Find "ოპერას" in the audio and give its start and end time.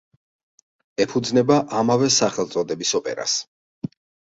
3.03-3.39